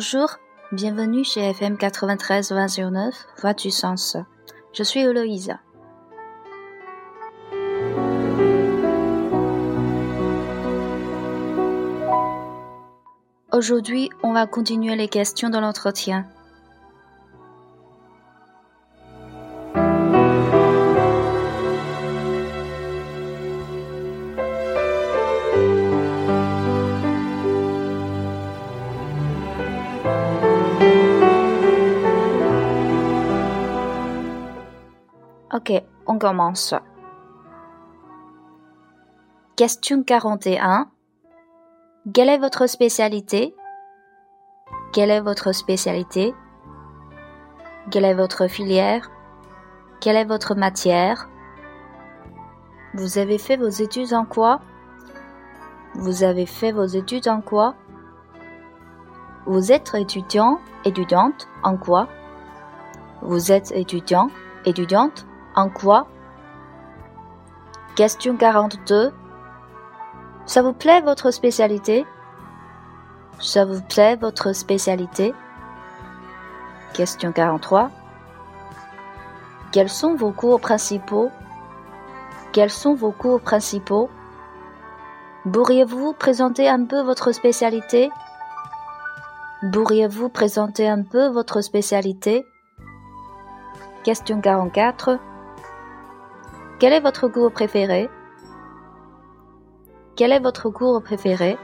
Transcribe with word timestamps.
Bonjour, 0.00 0.36
bienvenue 0.70 1.24
chez 1.24 1.40
FM 1.40 1.76
93 1.76 2.52
9 2.52 3.26
Voix 3.42 3.52
du 3.52 3.72
Sens. 3.72 4.16
Je 4.72 4.84
suis 4.84 5.00
Héloïse. 5.00 5.56
Aujourd'hui, 13.52 14.08
on 14.22 14.32
va 14.34 14.46
continuer 14.46 14.94
les 14.94 15.08
questions 15.08 15.50
de 15.50 15.58
l'entretien. 15.58 16.28
Ok, 35.50 35.72
on 36.06 36.18
commence. 36.18 36.74
Question 39.56 40.02
41. 40.02 40.90
Quelle 42.12 42.28
est 42.28 42.36
votre 42.36 42.66
spécialité? 42.66 43.56
Quelle 44.92 45.10
est 45.10 45.22
votre 45.22 45.52
spécialité? 45.52 46.34
Quelle 47.90 48.04
est 48.04 48.14
votre 48.14 48.46
filière? 48.46 49.10
Quelle 50.00 50.16
est 50.16 50.26
votre 50.26 50.54
matière? 50.54 51.30
Vous 52.92 53.16
avez 53.16 53.38
fait 53.38 53.56
vos 53.56 53.68
études 53.68 54.12
en 54.12 54.26
quoi? 54.26 54.60
Vous 55.94 56.24
avez 56.24 56.44
fait 56.44 56.72
vos 56.72 56.84
études 56.84 57.28
en 57.28 57.40
quoi? 57.40 57.74
Vous 59.46 59.72
êtes 59.72 59.94
étudiant, 59.94 60.60
étudiante 60.84 61.48
en 61.62 61.78
quoi? 61.78 62.06
Vous 63.22 63.50
êtes 63.50 63.72
étudiant, 63.72 64.28
étudiante 64.66 65.24
en 65.58 65.68
quoi? 65.68 66.06
Question 67.96 68.36
42. 68.36 69.12
Ça 70.46 70.62
vous 70.62 70.72
plaît 70.72 71.00
votre 71.00 71.32
spécialité? 71.32 72.06
Ça 73.40 73.64
vous 73.64 73.82
plaît 73.82 74.14
votre 74.14 74.52
spécialité? 74.52 75.34
Question 76.94 77.32
43. 77.32 77.90
Quels 79.72 79.88
sont 79.88 80.14
vos 80.14 80.30
cours 80.30 80.60
principaux? 80.60 81.28
Quels 82.52 82.70
sont 82.70 82.94
vos 82.94 83.10
cours 83.10 83.40
principaux? 83.40 84.08
Pourriez-vous 85.52 86.12
présenter 86.12 86.68
un 86.68 86.84
peu 86.84 87.02
votre 87.02 87.32
spécialité? 87.32 88.10
Pourriez-vous 89.72 90.28
présenter 90.28 90.88
un 90.88 91.02
peu 91.02 91.26
votre 91.26 91.62
spécialité? 91.62 92.46
Question 94.04 94.40
44. 94.40 95.18
Quel 96.78 96.92
est 96.92 97.00
votre 97.00 97.26
cours 97.26 97.50
préféré? 97.50 98.08
Quel 100.14 100.30
est 100.30 100.38
votre 100.38 100.70
cours 100.70 101.02
préféré? 101.02 101.58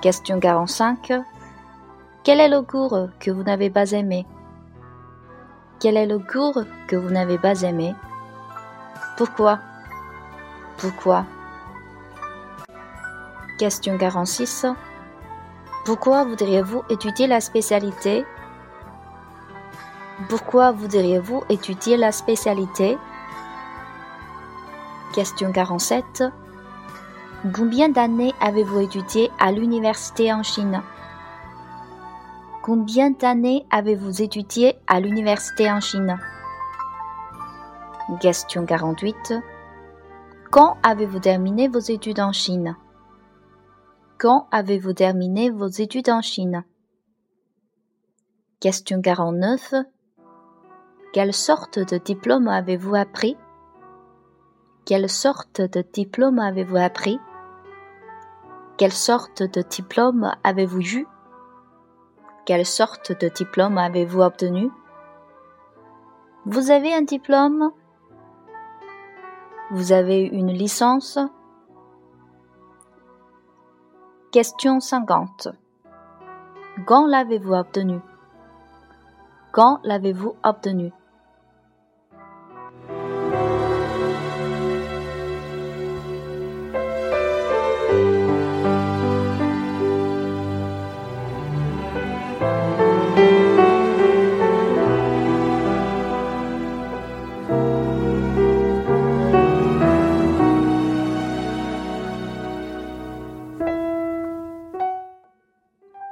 Question 0.00 0.40
45. 0.40 1.12
Quel 2.24 2.40
est 2.40 2.48
le 2.48 2.62
cours 2.62 3.08
que 3.20 3.30
vous 3.30 3.42
n'avez 3.42 3.68
pas 3.68 3.90
aimé? 3.90 4.26
Quel 5.78 5.98
est 5.98 6.06
le 6.06 6.20
cours 6.20 6.64
que 6.88 6.96
vous 6.96 7.10
n'avez 7.10 7.36
pas 7.36 7.60
aimé? 7.60 7.94
Pourquoi? 9.18 9.58
Pourquoi? 10.78 11.26
Question 13.58 13.98
46. 13.98 14.64
Pourquoi 15.84 16.24
voudriez-vous 16.24 16.82
étudier 16.88 17.26
la 17.26 17.42
spécialité 17.42 18.24
pourquoi 20.28 20.72
voudriez-vous 20.72 21.42
étudier 21.48 21.96
la 21.96 22.12
spécialité? 22.12 22.98
Question 25.12 25.52
47. 25.52 26.24
Combien 27.54 27.88
d'années 27.88 28.32
avez-vous 28.40 28.80
étudié 28.80 29.30
à 29.38 29.52
l'université 29.52 30.32
en 30.32 30.42
Chine? 30.42 30.82
Combien 32.62 33.10
d'années 33.10 33.66
avez-vous 33.70 34.22
étudié 34.22 34.76
à 34.86 35.00
l'université 35.00 35.70
en 35.70 35.80
Chine? 35.80 36.18
Question 38.20 38.64
48. 38.64 39.34
Quand 40.50 40.76
avez-vous 40.82 41.18
terminé 41.18 41.66
vos 41.68 41.80
études 41.80 42.20
en 42.20 42.32
Chine? 42.32 42.76
Quand 44.18 44.46
avez-vous 44.52 44.92
terminé 44.92 45.50
vos 45.50 45.66
études 45.66 46.10
en 46.10 46.20
Chine? 46.20 46.64
Question 48.60 49.02
49. 49.02 49.74
Quelle 51.12 51.34
sorte 51.34 51.78
de 51.78 51.98
diplôme 51.98 52.48
avez-vous 52.48 52.94
appris? 52.94 53.36
Quelle 54.86 55.10
sorte 55.10 55.60
de 55.60 55.82
diplôme 55.82 56.38
avez-vous 56.38 56.78
appris? 56.78 57.20
Quelle 58.78 58.94
sorte 58.94 59.42
de 59.42 59.60
diplôme 59.60 60.32
avez-vous 60.42 60.80
eu? 60.80 61.06
Quelle 62.46 62.64
sorte 62.64 63.12
de 63.12 63.28
diplôme 63.28 63.76
avez-vous 63.76 64.22
obtenu? 64.22 64.70
Vous 66.46 66.70
avez 66.70 66.94
un 66.94 67.02
diplôme? 67.02 67.72
Vous 69.70 69.92
avez 69.92 70.22
une 70.22 70.50
licence? 70.50 71.18
Question 74.30 74.80
50. 74.80 75.48
Quand 76.86 77.06
l'avez-vous 77.06 77.52
obtenu? 77.52 78.00
Quand 79.52 79.78
l'avez-vous 79.84 80.36
obtenu? 80.42 80.90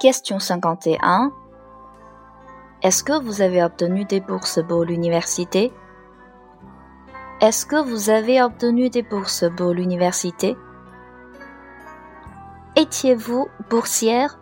Question 0.01 0.39
51. 0.39 1.31
Est-ce 2.81 3.03
que 3.03 3.21
vous 3.21 3.43
avez 3.43 3.63
obtenu 3.63 4.03
des 4.03 4.19
bourses 4.19 4.59
pour 4.67 4.83
l'université? 4.83 5.71
Est-ce 7.39 7.67
que 7.67 7.75
vous 7.75 8.09
avez 8.09 8.41
obtenu 8.41 8.89
des 8.89 9.03
bourses 9.03 9.45
pour 9.55 9.73
l'université? 9.73 10.57
Étiez-vous 12.75 13.47
boursière? 13.69 14.39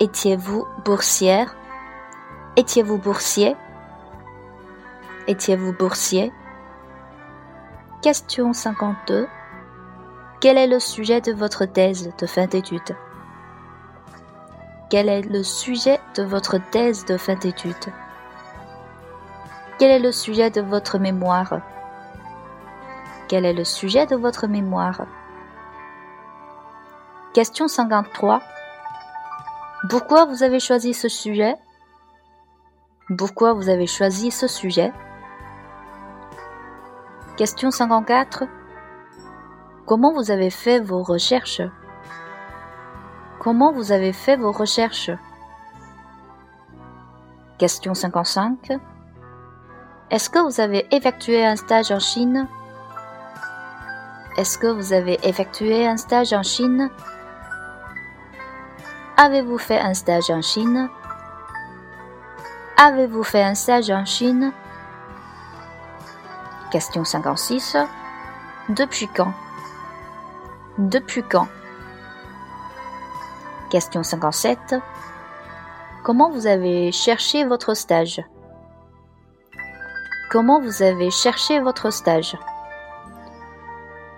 Étiez-vous 0.00 0.66
boursière? 0.84 1.54
Étiez-vous 2.56 2.98
boursier? 2.98 3.54
Étiez-vous 5.28 5.72
boursier? 5.74 6.32
Question 8.02 8.52
52. 8.52 9.28
Quel 10.40 10.58
est 10.58 10.66
le 10.66 10.80
sujet 10.80 11.20
de 11.20 11.32
votre 11.32 11.66
thèse 11.66 12.12
de 12.18 12.26
fin 12.26 12.46
d'études? 12.46 12.96
Quel 14.90 15.08
est 15.08 15.22
le 15.22 15.44
sujet 15.44 16.00
de 16.16 16.24
votre 16.24 16.58
thèse 16.58 17.04
de 17.04 17.16
fin 17.16 17.36
d'études? 17.36 17.92
Quel 19.78 19.92
est 19.92 20.00
le 20.00 20.10
sujet 20.10 20.50
de 20.50 20.60
votre 20.60 20.98
mémoire? 20.98 21.60
Quel 23.28 23.46
est 23.46 23.52
le 23.52 23.64
sujet 23.64 24.06
de 24.06 24.16
votre 24.16 24.48
mémoire? 24.48 25.06
Question 27.32 27.68
53. 27.68 28.42
Pourquoi 29.88 30.24
vous 30.24 30.42
avez 30.42 30.58
choisi 30.58 30.92
ce 30.92 31.08
sujet? 31.08 31.54
Pourquoi 33.16 33.52
vous 33.52 33.68
avez 33.68 33.86
choisi 33.86 34.32
ce 34.32 34.48
sujet? 34.48 34.92
Question 37.36 37.70
54. 37.70 38.42
Comment 39.86 40.12
vous 40.12 40.32
avez 40.32 40.50
fait 40.50 40.80
vos 40.80 41.04
recherches? 41.04 41.62
Comment 43.40 43.72
vous 43.72 43.90
avez 43.90 44.12
fait 44.12 44.36
vos 44.36 44.52
recherches 44.52 45.10
Question 47.56 47.94
55. 47.94 48.78
Est-ce 50.10 50.28
que 50.28 50.40
vous 50.40 50.60
avez 50.60 50.86
effectué 50.94 51.42
un 51.46 51.56
stage 51.56 51.90
en 51.90 52.00
Chine 52.00 52.46
Est-ce 54.36 54.58
que 54.58 54.66
vous 54.66 54.92
avez 54.92 55.18
effectué 55.26 55.86
un 55.86 55.96
stage 55.96 56.34
en 56.34 56.42
Chine 56.42 56.90
Avez-vous 59.16 59.56
fait 59.56 59.80
un 59.80 59.94
stage 59.94 60.28
en 60.28 60.42
Chine 60.42 60.90
Avez-vous 62.76 63.22
fait 63.22 63.42
un 63.42 63.54
stage 63.54 63.90
en 63.90 64.04
Chine 64.04 64.52
Question 66.70 67.06
56. 67.06 67.78
Depuis 68.68 69.08
quand 69.08 69.32
Depuis 70.76 71.22
quand 71.22 71.48
Question 73.70 74.02
57. 74.02 74.74
Comment 76.02 76.28
vous 76.28 76.48
avez 76.48 76.90
cherché 76.90 77.44
votre 77.44 77.74
stage? 77.74 78.20
Comment 80.28 80.60
vous 80.60 80.82
avez 80.82 81.10
cherché 81.10 81.60
votre 81.60 81.90
stage? 81.92 82.36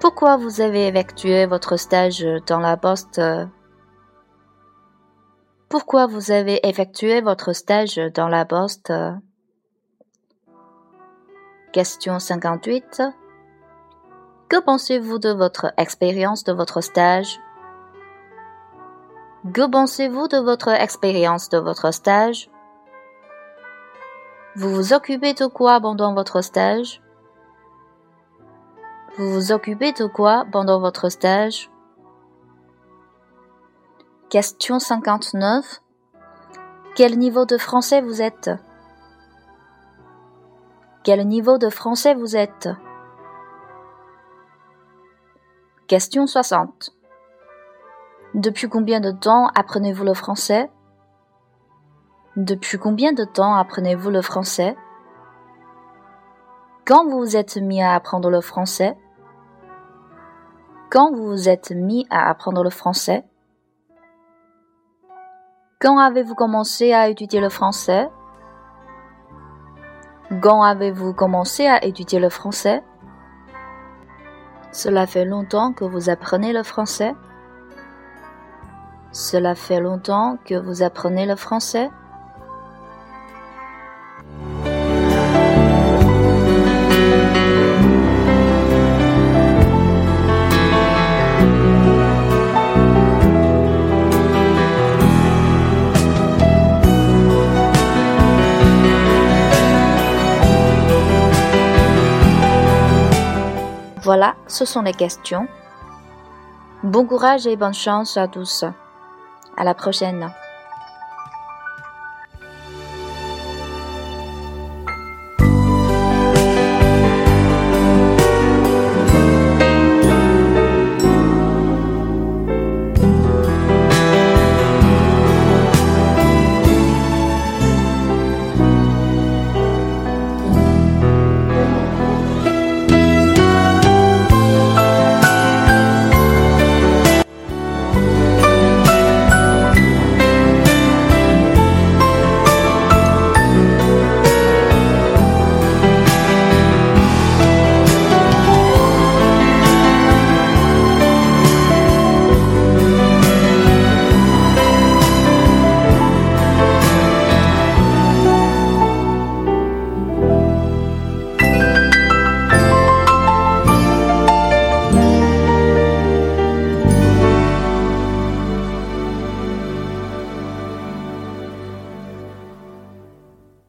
Pourquoi 0.00 0.38
vous 0.38 0.62
avez 0.62 0.88
effectué 0.88 1.44
votre 1.44 1.76
stage 1.76 2.26
dans 2.46 2.60
la 2.60 2.78
poste? 2.78 3.20
Pourquoi 5.68 6.06
vous 6.06 6.30
avez 6.30 6.66
effectué 6.66 7.20
votre 7.20 7.52
stage 7.52 8.00
dans 8.14 8.28
la 8.28 8.46
poste? 8.46 8.92
Question 11.72 12.18
58. 12.18 13.02
Que 14.48 14.60
pensez-vous 14.60 15.18
de 15.18 15.30
votre 15.30 15.72
expérience 15.76 16.44
de 16.44 16.52
votre 16.52 16.80
stage? 16.80 17.38
Que 19.44 19.68
pensez-vous 19.68 20.28
de 20.28 20.38
votre 20.38 20.68
expérience 20.68 21.48
de 21.48 21.58
votre 21.58 21.92
stage? 21.92 22.48
Vous 24.54 24.72
vous 24.72 24.92
occupez 24.92 25.34
de 25.34 25.46
quoi 25.46 25.80
pendant 25.80 26.14
votre 26.14 26.42
stage? 26.42 27.02
Vous 29.16 29.32
vous 29.32 29.50
occupez 29.50 29.92
de 29.92 30.06
quoi 30.06 30.46
pendant 30.52 30.78
votre 30.78 31.08
stage? 31.08 31.72
Question 34.30 34.78
59. 34.78 35.80
Quel 36.94 37.18
niveau 37.18 37.44
de 37.44 37.58
français 37.58 38.00
vous 38.00 38.22
êtes? 38.22 38.50
Quel 41.02 41.26
niveau 41.26 41.58
de 41.58 41.68
français 41.68 42.14
vous 42.14 42.36
êtes? 42.36 42.68
Question 45.88 46.28
60. 46.28 46.92
Depuis 48.34 48.66
combien 48.70 49.00
de 49.00 49.10
temps 49.10 49.48
apprenez-vous 49.48 50.04
le 50.04 50.14
français? 50.14 50.70
Depuis 52.36 52.78
combien 52.78 53.12
de 53.12 53.24
temps 53.24 53.54
apprenez-vous 53.54 54.08
le 54.08 54.22
français? 54.22 54.74
Quand 56.86 57.06
vous 57.06 57.36
êtes 57.36 57.58
mis 57.58 57.82
à 57.82 57.94
apprendre 57.94 58.30
le 58.30 58.40
français? 58.40 58.96
Quand 60.88 61.12
vous 61.14 61.50
êtes 61.50 61.72
mis 61.72 62.06
à 62.08 62.30
apprendre 62.30 62.64
le 62.64 62.70
français? 62.70 63.22
Quand 65.78 65.98
avez-vous 65.98 66.34
commencé 66.34 66.94
à 66.94 67.10
étudier 67.10 67.42
le 67.42 67.50
français? 67.50 68.08
Quand 70.40 70.62
avez-vous 70.62 71.12
commencé 71.12 71.66
à 71.66 71.84
étudier 71.84 72.18
le 72.18 72.30
français? 72.30 72.82
Cela 74.70 75.06
fait 75.06 75.26
longtemps 75.26 75.74
que 75.74 75.84
vous 75.84 76.08
apprenez 76.08 76.54
le 76.54 76.62
français 76.62 77.14
Cela 79.12 79.54
fait 79.54 79.78
longtemps 79.78 80.38
que 80.44 80.54
vous 80.54 80.82
apprenez 80.82 81.26
le 81.26 81.36
français? 81.36 81.90
Voilà, 104.02 104.34
ce 104.46 104.64
sont 104.64 104.82
les 104.82 104.92
questions. 104.92 105.46
Bon 106.82 107.06
courage 107.06 107.46
et 107.46 107.56
bonne 107.56 107.72
chance 107.72 108.16
à 108.16 108.26
tous. 108.26 108.64
À 109.56 109.64
la 109.64 109.74
prochaine. 109.74 110.30